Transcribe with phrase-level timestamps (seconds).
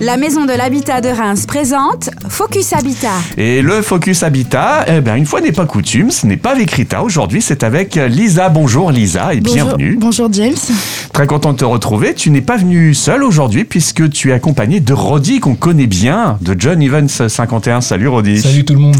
[0.00, 3.12] La Maison de l'Habitat de Reims présente Focus Habitat.
[3.36, 6.72] Et le Focus Habitat, eh bien, une fois n'est pas coutume, ce n'est pas avec
[6.72, 7.04] Rita.
[7.04, 8.48] Aujourd'hui, c'est avec Lisa.
[8.48, 9.96] Bonjour Lisa et bienvenue.
[10.00, 10.56] Bonjour James.
[11.12, 12.12] Très content de te retrouver.
[12.14, 16.38] Tu n'es pas venu seul aujourd'hui puisque tu es accompagné de Roddy qu'on connaît bien,
[16.40, 17.80] de John Evans 51.
[17.80, 18.42] Salut Roddy.
[18.42, 18.96] Salut tout le monde.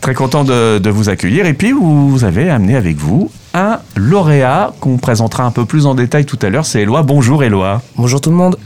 [0.00, 1.44] Très content de, de vous accueillir.
[1.44, 5.94] Et puis, vous avez amené avec vous un lauréat qu'on présentera un peu plus en
[5.94, 6.64] détail tout à l'heure.
[6.64, 7.02] C'est Eloi.
[7.02, 7.82] Bonjour Eloi.
[7.96, 8.56] Bonjour tout le monde.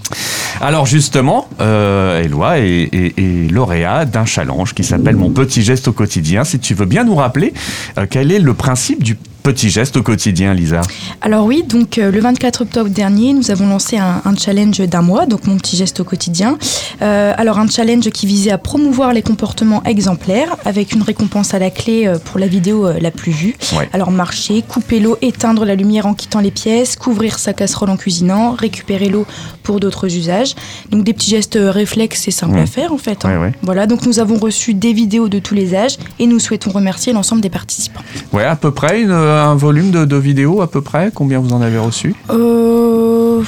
[0.65, 5.93] Alors justement, euh, Eloi est, est- lauréat d'un challenge qui s'appelle Mon petit geste au
[5.93, 6.43] quotidien.
[6.43, 7.53] Si tu veux bien nous rappeler
[7.99, 10.81] euh, quel est le principe du petit geste au quotidien, Lisa
[11.21, 15.03] Alors oui, donc euh, le 24 octobre dernier, nous avons lancé un, un challenge d'un
[15.03, 16.57] mois, donc mon petit geste au quotidien.
[17.03, 21.59] Euh, alors un challenge qui visait à promouvoir les comportements exemplaires avec une récompense à
[21.59, 23.55] la clé euh, pour la vidéo la plus vue.
[23.77, 23.87] Ouais.
[23.93, 27.99] Alors marcher, couper l'eau, éteindre la lumière en quittant les pièces, couvrir sa casserole en
[27.99, 29.27] cuisinant, récupérer l'eau
[29.63, 30.55] pour d'autres usages.
[30.89, 32.63] Donc des petits gestes réflexes et simples Ouais.
[32.63, 33.27] à faire en fait.
[33.27, 33.39] hein.
[33.43, 33.53] Ouais.
[33.61, 37.13] Voilà, donc nous avons reçu des vidéos de tous les âges et nous souhaitons remercier
[37.13, 38.01] l'ensemble des participants.
[38.33, 41.11] Ouais, à peu près, une- un volume de, vidéos, à peu près?
[41.15, 42.15] Combien vous en avez reçu?
[42.31, 43.43] Euh,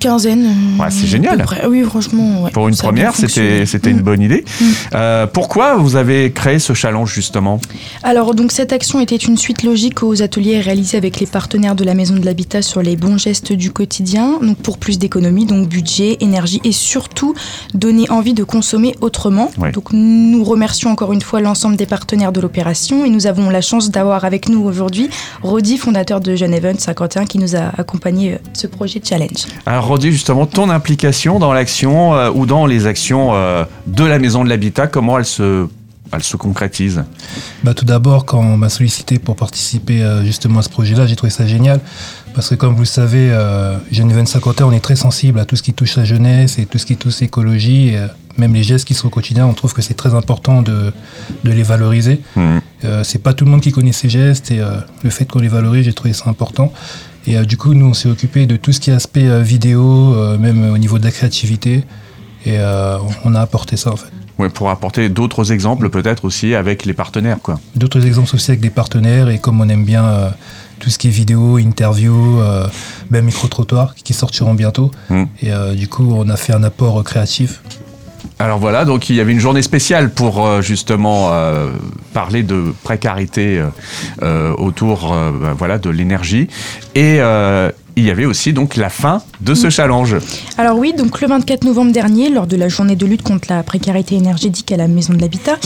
[0.00, 0.76] quinzaine.
[0.78, 1.38] Ouais, c'est génial.
[1.44, 1.66] près.
[1.66, 2.42] Oui, franchement.
[2.42, 4.44] ouais, Pour une première, c'était c'était une bonne idée.
[4.60, 4.64] Mm.
[4.94, 7.60] Euh, pourquoi vous avez créé ce challenge justement?
[8.02, 11.84] Alors, donc, cette action était une suite logique aux ateliers réalisés avec les partenaires de
[11.84, 14.38] la Maison de l'Habitat sur les bons gestes du quotidien.
[14.42, 17.34] Donc, pour plus d'économie, donc budget, énergie et surtout
[17.74, 19.50] donner envie de consommer autrement.
[19.58, 19.70] Ouais.
[19.72, 23.60] Donc, nous remercions encore une fois l'ensemble des partenaires de l'opération et nous avons la
[23.60, 25.08] chance d'avoir avec nous aujourd'hui
[25.42, 29.46] Rodi, fondateur de Jeune Event 51, qui nous a accompagnés euh, ce projet challenge.
[29.66, 34.44] Alors Justement, ton implication dans l'action euh, ou dans les actions euh, de la Maison
[34.44, 35.66] de l'Habitat, comment elle se,
[36.12, 37.04] elle se concrétise?
[37.62, 41.16] Bah, tout d'abord, quand on m'a sollicité pour participer euh, justement à ce projet-là, j'ai
[41.16, 41.80] trouvé ça génial.
[42.34, 45.44] Parce que comme vous le savez, euh, Jeune Event 51, on est très sensible à
[45.44, 47.88] tout ce qui touche la jeunesse et tout ce qui touche l'écologie.
[47.88, 48.06] et, euh,
[48.38, 50.92] même les gestes qui sont au quotidien, on trouve que c'est très important de,
[51.44, 52.20] de les valoriser.
[52.84, 54.62] Euh, c'est pas tout le monde qui connaît ces gestes et
[55.02, 56.72] le fait qu'on les valorise, j'ai trouvé ça important.
[57.26, 59.42] Et euh, du coup, nous, on s'est occupé de tout ce qui est aspect euh,
[59.42, 61.84] vidéo, euh, même au niveau de la créativité.
[62.46, 62.56] Et
[63.26, 64.08] on a apporté ça en fait.
[64.38, 67.36] Ouais, pour apporter d'autres exemples peut-être aussi avec les partenaires.
[67.42, 67.60] Quoi.
[67.76, 70.32] D'autres exemples aussi avec des partenaires et comme on aime bien
[70.78, 72.40] tout ce qui est vidéo, interview,
[73.10, 74.90] même micro-trottoir qui sortiront bientôt.
[75.10, 75.24] Mm.
[75.42, 77.60] Et du coup, on a fait un apport créatif.
[78.38, 81.70] Alors voilà, donc il y avait une journée spéciale pour euh, justement euh,
[82.14, 83.62] parler de précarité
[84.22, 86.48] euh, autour ben, voilà, de l'énergie.
[86.94, 87.20] Et
[87.96, 90.16] il y avait aussi donc la fin de ce challenge.
[90.58, 93.62] Alors oui, donc le 24 novembre dernier, lors de la journée de lutte contre la
[93.62, 95.58] précarité énergétique à la Maison de l'Habitat,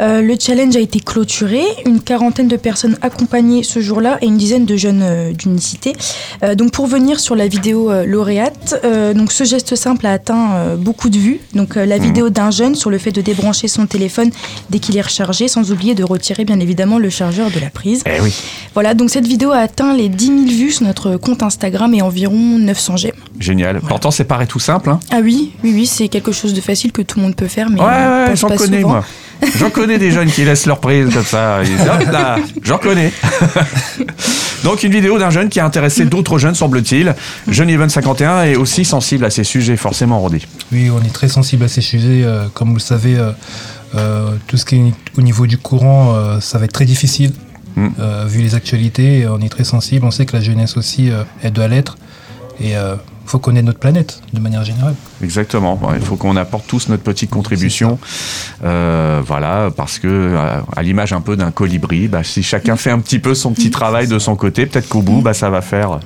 [0.00, 1.62] euh, le challenge a été clôturé.
[1.86, 5.92] Une quarantaine de personnes accompagnées ce jour-là et une dizaine de jeunes euh, d'unicité.
[6.42, 8.80] Euh, donc pour venir sur la vidéo euh, lauréate,
[9.14, 11.40] donc ce geste simple a atteint beaucoup de vues.
[11.54, 14.30] Donc la vidéo d'un jeune sur le fait de débrancher son téléphone
[14.70, 18.02] dès qu'il est rechargé, sans oublier de retirer bien évidemment le chargeur de la prise.
[18.06, 18.34] Eh oui,
[18.74, 22.02] Voilà, donc cette vidéo a atteint les 10 000 vues sur notre compte Instagram et
[22.02, 23.19] environ 900 j'aime.
[23.40, 23.80] Génial.
[23.80, 24.90] Pourtant, c'est paraît tout simple.
[24.90, 25.00] Hein.
[25.10, 27.68] Ah oui, oui, oui, c'est quelque chose de facile que tout le monde peut faire,
[27.70, 28.88] mais Ouais, ouais, j'en connais, souvent.
[28.90, 29.04] moi.
[29.58, 31.60] J'en connais des jeunes qui laissent leur prise comme ça.
[32.62, 33.10] J'en connais.
[34.64, 37.14] Donc, une vidéo d'un jeune qui a intéressé d'autres jeunes, semble-t-il.
[37.48, 40.46] Jeune Even 51 est aussi sensible à ces sujets, forcément, Roddy.
[40.72, 42.22] Oui, on est très sensible à ces sujets.
[42.24, 43.30] euh, comme vous le savez, euh,
[43.94, 47.32] euh, tout ce qui est au niveau du courant, euh, ça va être très difficile.
[47.76, 47.88] Mm.
[47.98, 50.04] Euh, vu les actualités, on est très sensible.
[50.04, 51.96] On sait que la jeunesse aussi, euh, elle doit l'être.
[52.62, 52.74] Et
[53.30, 54.94] faut connaître notre planète de manière générale.
[55.22, 55.80] Exactement.
[55.94, 57.98] Il faut qu'on apporte tous notre petite contribution.
[58.64, 62.90] Euh, voilà, parce que euh, à l'image un peu d'un colibri, bah, si chacun fait
[62.90, 65.62] un petit peu son petit travail de son côté, peut-être qu'au bout, bah, ça va
[65.62, 66.00] faire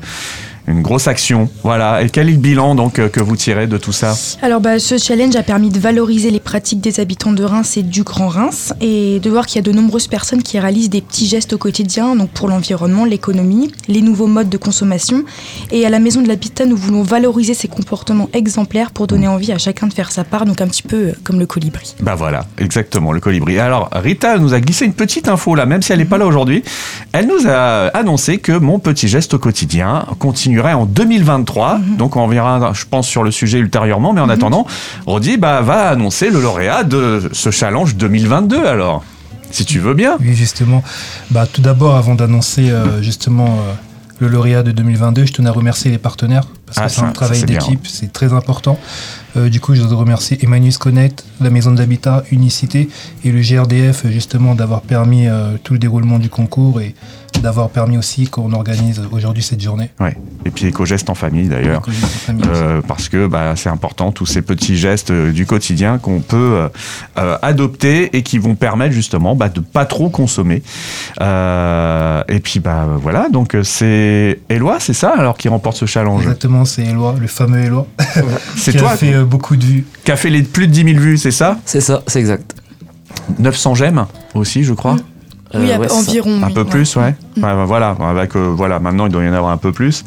[0.66, 1.48] une grosse action.
[1.62, 2.02] Voilà.
[2.02, 4.78] Et quel est le bilan donc euh, que vous tirez de tout ça Alors bah,
[4.78, 8.28] ce challenge a permis de valoriser les pratiques des habitants de Reims et du Grand
[8.28, 11.52] Reims et de voir qu'il y a de nombreuses personnes qui réalisent des petits gestes
[11.52, 15.24] au quotidien, donc pour l'environnement, l'économie, les nouveaux modes de consommation.
[15.70, 19.52] Et à la Maison de l'Habitat, nous voulons valoriser ces comportements exemplaires pour donner envie
[19.52, 21.94] à chacun de faire sa part, donc un petit peu euh, comme le colibri.
[22.00, 23.58] Bah voilà, exactement, le colibri.
[23.58, 26.26] Alors, Rita nous a glissé une petite info là, même si elle n'est pas là
[26.26, 26.62] aujourd'hui.
[27.12, 30.06] Elle nous a annoncé que mon petit geste au quotidien
[30.60, 31.80] en 2023.
[31.98, 34.12] Donc, on verra, je pense, sur le sujet ultérieurement.
[34.12, 34.66] Mais en attendant,
[35.06, 39.04] Rodi bah, va annoncer le lauréat de ce challenge 2022 alors.
[39.50, 40.16] Si tu veux bien.
[40.20, 40.82] Oui, justement.
[41.30, 43.72] Bah, tout d'abord, avant d'annoncer euh, justement euh,
[44.18, 47.12] le lauréat de 2022, je tenais à remercier les partenaires parce Ah, que c'est un
[47.12, 48.80] travail d'équipe, c'est très important.
[49.36, 52.88] Euh, du coup, je voudrais remercier Emmanuel Connect, la Maison d'Habitat, Unicité
[53.24, 55.28] et le GRDF justement d'avoir permis
[55.62, 56.96] tout le déroulement du concours et
[57.44, 59.90] d'avoir permis aussi qu'on organise aujourd'hui cette journée.
[60.00, 60.16] Ouais.
[60.44, 61.80] Et puis éco-gestes en famille d'ailleurs.
[61.80, 62.62] Éco-gestes en famille aussi.
[62.62, 66.68] Euh, parce que bah, c'est important, tous ces petits gestes euh, du quotidien qu'on peut
[67.18, 70.62] euh, adopter et qui vont permettre justement bah, de pas trop consommer.
[71.20, 76.22] Euh, et puis bah voilà, donc c'est Éloi, c'est ça alors qui remporte ce challenge?
[76.22, 77.86] Exactement, c'est Éloi, le fameux Éloi,
[78.56, 79.84] C'est qui toi a fait euh, beaucoup de vues.
[80.04, 81.58] qui a fait les plus de 10 000 vues, c'est ça?
[81.64, 82.54] C'est ça, c'est exact.
[83.38, 84.96] 900 j'aime aussi, je crois.
[84.96, 85.02] oui,
[85.54, 85.94] Euh, ouais, c'est ça.
[86.00, 86.42] environ.
[86.42, 86.66] Un oui, peu ouais.
[86.70, 87.02] plus, ouais.
[87.02, 90.04] Ouais, bah, voilà, avec, euh, voilà, maintenant il doit y en avoir un peu plus.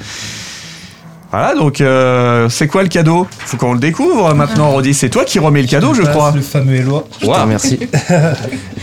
[1.29, 3.27] Voilà, donc euh, c'est quoi le cadeau?
[3.39, 4.93] Faut qu'on le découvre maintenant, Rodi.
[4.93, 6.31] C'est toi qui remets le cadeau, je crois.
[6.33, 7.05] Le fameux Éloi.
[7.19, 7.41] Je te Wow.
[7.41, 7.77] remercie.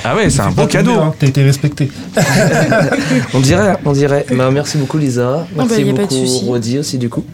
[0.05, 0.93] Ah ouais, c'est un beau cadeau.
[1.01, 1.91] hein, T'as été respecté.
[3.35, 4.27] On dirait, on dirait.
[4.37, 5.47] Bah, merci beaucoup Lisa.
[5.57, 6.15] bah, Merci beaucoup.
[6.47, 7.25] Rodi aussi du coup.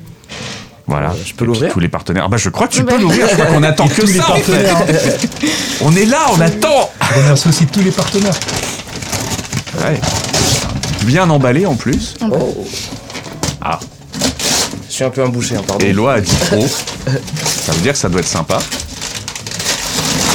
[0.86, 1.12] Voilà.
[1.24, 2.24] Je peux l'ouvrir Tous les partenaires.
[2.26, 2.92] Ah bah je crois que tu Bah.
[2.94, 3.26] peux l'ouvrir.
[3.28, 4.22] Je crois qu'on attend que Tous les ça.
[4.22, 4.30] fait.
[4.32, 4.76] partenaires.
[5.82, 6.90] On est là, on attend.
[7.14, 8.34] Je remercie aussi tous les partenaires.
[9.80, 10.00] Ouais.
[11.04, 12.14] Bien emballé en plus.
[12.30, 12.66] Oh.
[13.62, 13.78] Ah.
[14.88, 15.84] Je suis un peu embouché, hein, pardon.
[15.84, 16.66] Éloi a dit trop.
[17.46, 18.58] Ça veut dire que ça doit être sympa.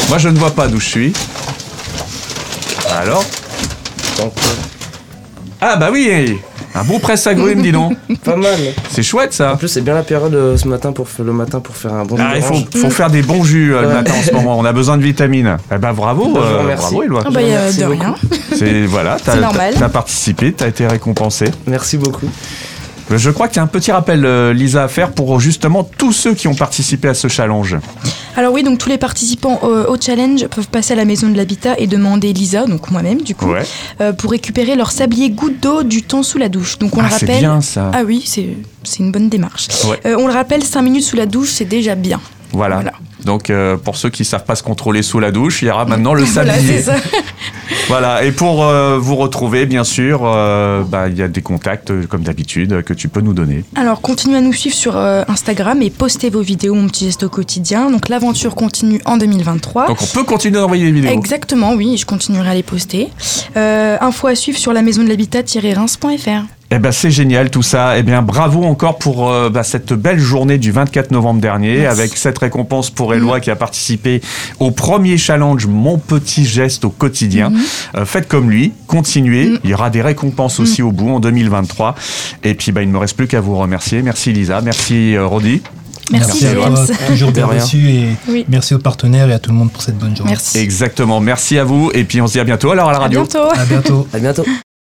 [0.10, 1.14] Moi je ne vois pas d'où je suis.
[2.92, 3.24] Alors
[4.18, 4.50] Donc, euh,
[5.62, 6.40] Ah bah oui
[6.76, 7.96] Un beau presse-agrumes, dis donc.
[8.26, 8.60] pas mal.
[8.90, 9.56] C'est chouette En ça.
[9.58, 12.18] plus, c'est bien la période euh, ce matin pour, le matin pour faire un bon
[12.20, 12.44] Ah, il
[12.80, 14.60] faut, faire des bons jus euh, le matin en ce moment.
[14.60, 15.56] On a besoin de vitamines.
[15.74, 17.24] Eh ben bravo, Bah, euh, bravo Éloi.
[17.26, 17.92] Ah bah, de beaucoup.
[17.92, 18.16] rien.
[18.58, 21.46] C'est voilà, t'as participé, t'as été récompensé.
[21.66, 22.30] Merci beaucoup.
[23.12, 26.12] Je crois qu'il y a un petit rappel, euh, Lisa, à faire pour justement tous
[26.12, 27.78] ceux qui ont participé à ce challenge.
[28.36, 31.38] Alors oui, donc tous les participants euh, au challenge peuvent passer à la maison de
[31.38, 33.64] l'habitat et demander Lisa, donc moi-même du coup, Ouais.
[34.02, 36.80] euh, pour récupérer leur sablier goutte d'eau du temps sous la douche.
[36.80, 37.40] Donc on Ah, le c'est rappelle.
[37.40, 37.92] bien ça.
[37.94, 38.50] Ah oui, c'est
[38.84, 39.68] c'est une bonne démarche.
[39.86, 40.00] Ouais.
[40.08, 42.20] Euh, on le rappelle, 5 minutes sous la douche, c'est déjà bien.
[42.52, 42.76] Voilà.
[42.76, 42.94] Voilà.
[43.24, 45.86] Donc euh, pour ceux qui savent pas se contrôler sous la douche, il y aura
[45.86, 46.78] maintenant le Voilà, sablier.
[46.78, 46.96] c'est ça.
[47.88, 48.24] Voilà.
[48.24, 52.06] Et pour euh, vous retrouver, bien sûr, euh, bah, il y a des contacts euh,
[52.08, 53.64] comme d'habitude que tu peux nous donner.
[53.76, 57.24] Alors continuez à nous suivre sur euh, Instagram et postez vos vidéos, mon petit geste
[57.24, 57.92] au quotidien.
[57.92, 59.88] Donc l'aventure continue en 2023.
[59.88, 61.12] Donc on peut continuer d'envoyer des vidéos.
[61.12, 63.10] Exactement, oui, je continuerai à les poster.
[63.56, 66.55] Info à suivre sur la maison de l'habitat-reims.fr.
[66.72, 67.98] Eh ben c'est génial tout ça.
[67.98, 72.00] Eh bien bravo encore pour euh, bah, cette belle journée du 24 novembre dernier Merci.
[72.02, 74.20] avec cette récompense pour Éloi qui a participé
[74.60, 77.54] au premier challenge Mon petit geste au quotidien.
[77.96, 79.54] Euh, faites comme lui, continuez.
[79.64, 81.96] Il y aura des récompenses aussi au bout en 2023.
[82.44, 84.02] Et puis bah, il ne me reste plus qu'à vous remercier.
[84.02, 85.62] Merci Lisa, merci euh, Rodi.
[86.12, 88.46] Merci, à toi, toujours bien reçu et Oui.
[88.48, 90.34] merci aux partenaires et à tout le monde pour cette bonne journée.
[90.34, 90.60] Merci.
[90.60, 91.20] Exactement.
[91.20, 93.22] Merci à vous et puis on se dit à bientôt alors à la À radio.
[93.22, 93.50] bientôt.
[93.52, 94.08] À bientôt.
[94.14, 94.46] À bientôt.